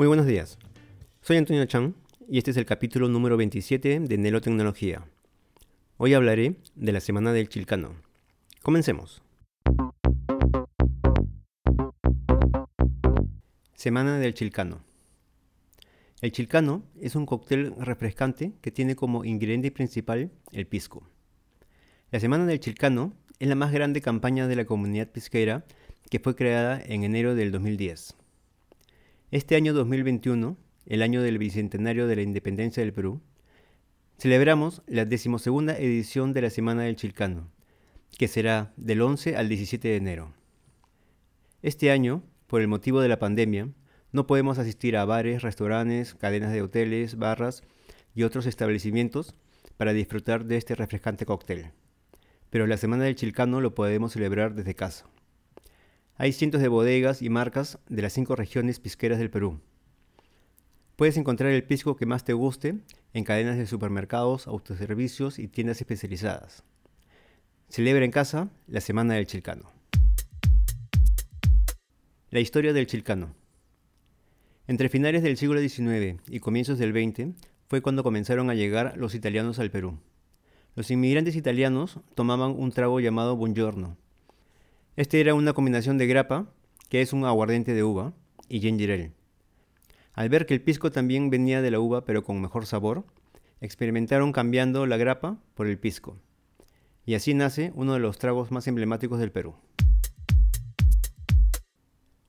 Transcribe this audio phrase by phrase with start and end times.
[0.00, 0.58] Muy buenos días.
[1.20, 1.94] Soy Antonio Chan
[2.26, 5.04] y este es el capítulo número 27 de Nelo Tecnología.
[5.98, 7.96] Hoy hablaré de la Semana del Chilcano.
[8.62, 9.20] Comencemos.
[13.74, 14.80] Semana del Chilcano.
[16.22, 21.06] El chilcano es un cóctel refrescante que tiene como ingrediente principal el pisco.
[22.10, 25.66] La Semana del Chilcano es la más grande campaña de la comunidad pisquera
[26.08, 28.16] que fue creada en enero del 2010.
[29.32, 33.20] Este año 2021, el año del Bicentenario de la Independencia del Perú,
[34.18, 37.48] celebramos la decimosegunda edición de la Semana del Chilcano,
[38.18, 40.34] que será del 11 al 17 de enero.
[41.62, 43.68] Este año, por el motivo de la pandemia,
[44.10, 47.62] no podemos asistir a bares, restaurantes, cadenas de hoteles, barras
[48.16, 49.36] y otros establecimientos
[49.76, 51.70] para disfrutar de este refrescante cóctel.
[52.50, 55.06] Pero la Semana del Chilcano lo podemos celebrar desde casa.
[56.22, 59.58] Hay cientos de bodegas y marcas de las cinco regiones pisqueras del Perú.
[60.96, 62.76] Puedes encontrar el pisco que más te guste
[63.14, 66.62] en cadenas de supermercados, autoservicios y tiendas especializadas.
[67.70, 69.72] Celebra en casa la Semana del Chilcano.
[72.28, 73.34] La historia del Chilcano.
[74.66, 77.30] Entre finales del siglo XIX y comienzos del XX
[77.66, 79.98] fue cuando comenzaron a llegar los italianos al Perú.
[80.74, 83.96] Los inmigrantes italianos tomaban un trago llamado buongiorno.
[84.96, 86.52] Este era una combinación de grappa,
[86.88, 88.12] que es un aguardiente de uva,
[88.48, 89.12] y ginger ale.
[90.14, 93.04] Al ver que el pisco también venía de la uva pero con mejor sabor,
[93.60, 96.18] experimentaron cambiando la grapa por el pisco.
[97.06, 99.54] Y así nace uno de los tragos más emblemáticos del Perú.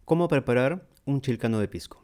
[0.06, 2.04] ¿Cómo preparar un chilcano de pisco?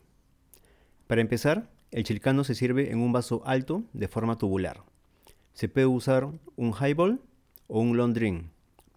[1.05, 4.83] Para empezar, el chilcano se sirve en un vaso alto de forma tubular.
[5.53, 7.21] Se puede usar un highball
[7.67, 8.47] o un long drink,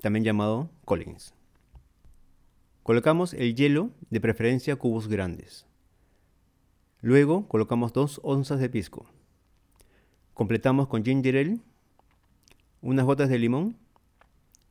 [0.01, 1.35] también llamado Collins.
[2.83, 5.67] Colocamos el hielo, de preferencia cubos grandes.
[7.03, 9.07] Luego colocamos dos onzas de pisco.
[10.35, 11.59] Completamos con ginger ale,
[12.81, 13.77] unas gotas de limón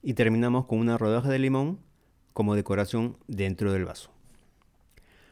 [0.01, 1.79] y terminamos con una rodaja de limón
[2.33, 4.11] como decoración dentro del vaso.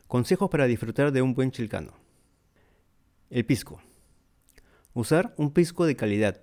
[0.07, 1.93] Consejos para disfrutar de un buen chilcano.
[3.29, 3.81] El pisco.
[4.93, 6.41] Usar un pisco de calidad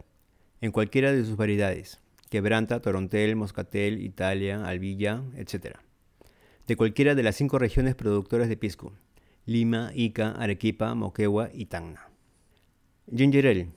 [0.61, 2.01] en cualquiera de sus variedades.
[2.31, 5.79] Quebranta, Torontel, Moscatel, Italia, Albilla, etc.
[6.67, 8.93] De cualquiera de las cinco regiones productoras de pisco.
[9.45, 12.09] Lima, Ica, Arequipa, Moquegua y Tacna.
[13.15, 13.69] Ginger Ale.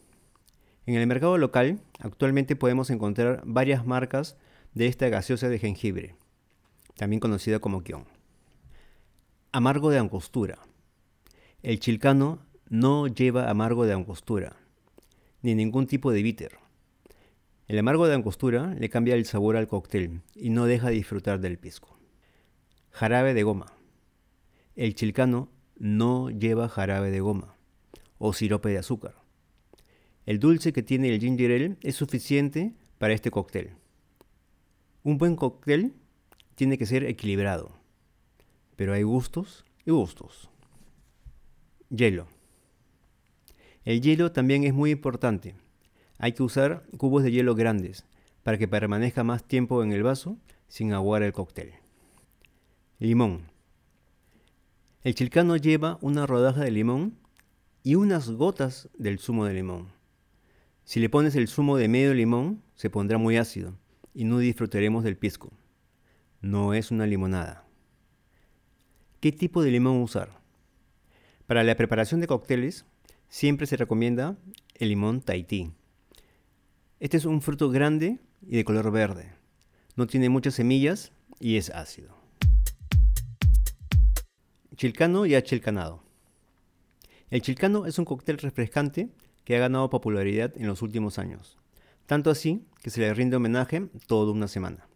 [0.86, 4.38] En el mercado local actualmente podemos encontrar varias marcas
[4.74, 6.16] de esta gaseosa de jengibre,
[6.96, 8.06] también conocida como kion.
[9.52, 10.59] Amargo de angostura.
[11.64, 12.40] El chilcano
[12.70, 14.56] no lleva amargo de angostura,
[15.42, 16.58] ni ningún tipo de bitter.
[17.68, 21.42] El amargo de angostura le cambia el sabor al cóctel y no deja de disfrutar
[21.42, 21.97] del pisco.
[22.97, 23.68] Jarabe de goma.
[24.75, 27.56] El chilcano no lleva jarabe de goma
[28.18, 29.13] o sirope de azúcar.
[30.25, 33.75] El dulce que tiene el ginger ale es suficiente para este cóctel.
[35.03, 35.94] Un buen cóctel
[36.56, 37.69] tiene que ser equilibrado,
[38.75, 40.50] pero hay gustos y gustos.
[41.91, 42.25] Hielo.
[43.85, 45.53] El hielo también es muy importante.
[46.18, 48.06] Hay que usar cubos de hielo grandes
[48.41, 51.74] para que permanezca más tiempo en el vaso sin aguar el cóctel.
[53.00, 53.52] Limón.
[55.03, 57.16] El chilcano lleva una rodaja de limón
[57.84, 59.90] y unas gotas del zumo de limón.
[60.84, 63.78] Si le pones el zumo de medio limón, se pondrá muy ácido
[64.16, 65.53] y no disfrutaremos del pisco.
[66.41, 67.68] No es una limonada.
[69.19, 70.31] ¿Qué tipo de limón usar?
[71.46, 72.88] Para la preparación de cócteles,
[73.29, 74.40] siempre se recomienda
[74.74, 75.72] el limón Tahití.
[77.00, 79.35] Este es un fruto grande y de color verde.
[79.96, 82.27] No tiene muchas semillas y es ácido.
[84.78, 86.04] Chilcano y achilcanado.
[87.30, 89.10] El chilcano es un cóctel refrescante
[89.44, 91.58] que ha ganado popularidad en los últimos años,
[92.06, 94.88] tanto así que se le rinde homenaje toda una semana.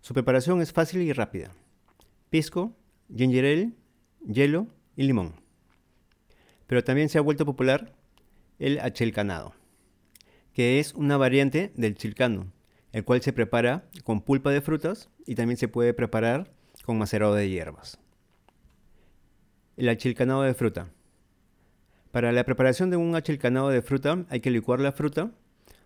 [0.00, 1.50] Su preparación es fácil y rápida.
[2.30, 2.72] Pisco,
[3.14, 3.72] ginger ale,
[4.24, 5.46] hielo y limón
[6.66, 7.92] pero también se ha vuelto popular
[8.58, 9.54] el achelcanado,
[10.52, 12.52] que es una variante del chilcano,
[12.92, 16.50] el cual se prepara con pulpa de frutas y también se puede preparar
[16.84, 17.98] con macerado de hierbas.
[19.76, 20.88] El achilcanado de fruta.
[22.10, 25.32] Para la preparación de un achilcanado de fruta hay que licuar la fruta,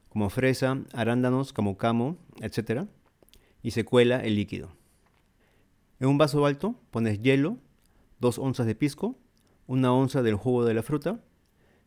[0.08, 2.84] como fresa, arándanos, como camo, etc.
[3.62, 4.70] Y se cuela el líquido.
[5.98, 7.58] En un vaso alto pones hielo,
[8.20, 9.16] 2 onzas de pisco
[9.70, 11.20] una onza del jugo de la fruta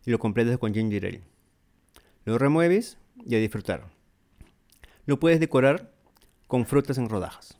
[0.06, 1.24] y lo completas con ginger ale.
[2.24, 3.90] Lo remueves y a disfrutar.
[5.06, 5.92] Lo puedes decorar
[6.48, 7.58] con frutas en rodajas.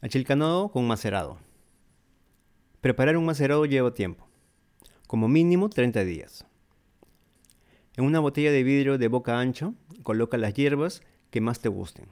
[0.00, 1.45] Achilcanado con macerado.
[2.86, 4.28] Preparar un macerado lleva tiempo,
[5.08, 6.46] como mínimo 30 días.
[7.96, 9.72] En una botella de vidrio de boca ancha,
[10.04, 11.02] coloca las hierbas
[11.32, 12.06] que más te gusten.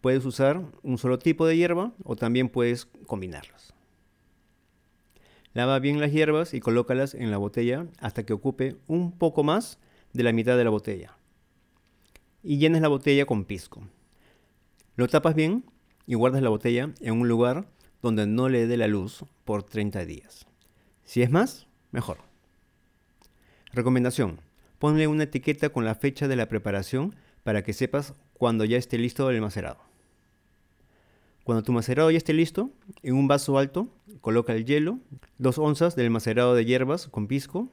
[0.00, 3.74] Puedes usar un solo tipo de hierba o también puedes combinarlas.
[5.52, 9.78] Lava bien las hierbas y colócalas en la botella hasta que ocupe un poco más
[10.14, 11.18] de la mitad de la botella.
[12.42, 13.86] Y llenes la botella con pisco.
[14.96, 15.62] Lo tapas bien
[16.06, 17.66] y guardas la botella en un lugar
[18.04, 20.46] donde no le dé la luz por 30 días.
[21.04, 22.18] Si es más, mejor.
[23.72, 24.40] Recomendación.
[24.78, 27.14] Ponle una etiqueta con la fecha de la preparación
[27.44, 29.78] para que sepas cuando ya esté listo el macerado.
[31.44, 32.70] Cuando tu macerado ya esté listo,
[33.02, 33.88] en un vaso alto
[34.20, 34.98] coloca el hielo,
[35.38, 37.70] dos onzas del macerado de hierbas con pisco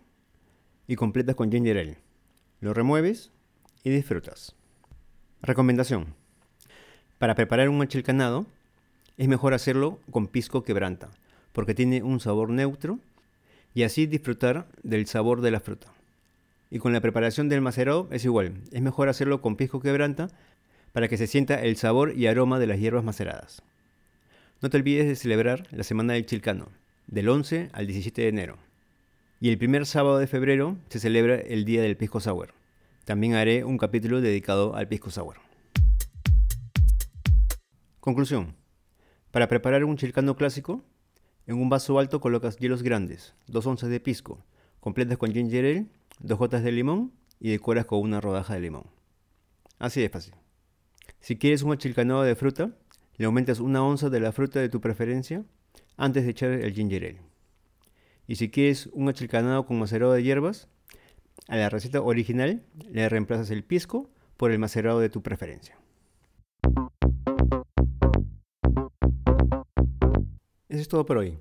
[0.88, 1.98] y completas con ginger ale.
[2.62, 3.32] Lo remueves
[3.84, 4.56] y disfrutas.
[5.42, 6.16] Recomendación.
[7.18, 8.46] Para preparar un achilcanado,
[9.18, 11.10] es mejor hacerlo con pisco quebranta,
[11.52, 13.00] porque tiene un sabor neutro
[13.74, 15.94] y así disfrutar del sabor de la fruta.
[16.70, 20.30] Y con la preparación del macerado es igual, es mejor hacerlo con pisco quebranta
[20.94, 23.62] para que se sienta el sabor y aroma de las hierbas maceradas.
[24.62, 26.70] No te olvides de celebrar la Semana del Chilcano,
[27.08, 28.58] del 11 al 17 de enero.
[29.40, 32.54] Y el primer sábado de febrero se celebra el Día del Pisco Sour.
[33.06, 35.38] También haré un capítulo dedicado al Pisco Sour.
[38.00, 38.61] Conclusión.
[39.32, 40.84] Para preparar un chilcano clásico,
[41.48, 44.44] en un vaso alto colocas hielos grandes, 2 onzas de pisco,
[44.82, 45.86] completas con ginger ale,
[46.20, 48.84] 2 gotas de limón y decoras con una rodaja de limón.
[49.80, 50.36] Así de fácil.
[51.22, 52.76] Si quieres un achilcanado de fruta,
[53.16, 55.44] le aumentas una onza de la fruta de tu preferencia
[55.96, 57.22] antes de echar el ginger ale.
[58.28, 60.68] Y si quieres un achilcanado con macerado de hierbas,
[61.48, 65.78] a la receta original le reemplazas el pisco por el macerado de tu preferencia.
[70.72, 71.38] Eso es todo por hoy.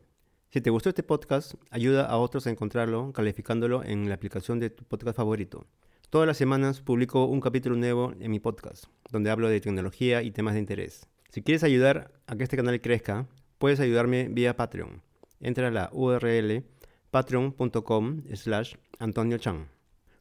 [0.48, 4.70] Si te gustó este podcast, ayuda a otros a encontrarlo calificándolo en la aplicación de
[4.70, 5.68] tu podcast favorito.
[6.10, 10.32] Todas las semanas publico un capítulo nuevo en mi podcast, donde hablo de tecnología y
[10.32, 11.06] temas de interés.
[11.28, 13.28] Si quieres ayudar a que este canal crezca,
[13.58, 15.00] puedes ayudarme vía Patreon.
[15.38, 16.64] Entra a la URL
[17.12, 19.68] patreon.com slash Antonio Chan.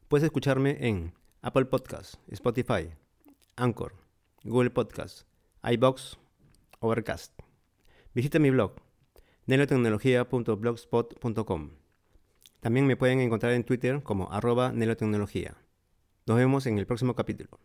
[0.06, 2.90] Puedes escucharme en Apple Podcasts, Spotify,
[3.56, 3.92] Anchor,
[4.44, 5.26] Google Podcasts,
[5.64, 6.16] iBox,
[6.78, 7.32] Overcast.
[8.14, 8.89] Visita mi blog
[9.46, 11.70] nelotecnología.blogspot.com.
[12.60, 15.56] También me pueden encontrar en Twitter como arroba nelotecnología.
[16.26, 17.58] Nos vemos en el próximo capítulo.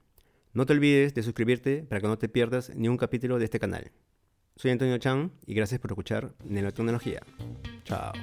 [0.53, 3.59] No te olvides de suscribirte para que no te pierdas ni un capítulo de este
[3.59, 3.91] canal.
[4.55, 7.21] Soy Antonio Chan y gracias por escuchar Nelotecnología.
[7.83, 8.13] Chao.